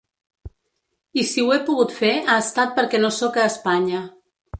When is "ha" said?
2.31-2.37